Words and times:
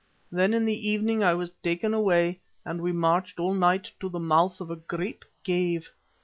Then 0.31 0.55
in 0.55 0.65
the 0.65 0.89
evening 0.89 1.23
I 1.23 1.35
was 1.35 1.51
taken 1.61 1.93
away, 1.93 2.39
and 2.65 2.81
we 2.81 2.91
marched 2.91 3.37
all 3.39 3.53
night 3.53 3.91
to 3.99 4.09
the 4.09 4.17
mouth 4.19 4.59
of 4.59 4.71
a 4.71 4.75
great 4.75 5.23
cave. 5.43 5.91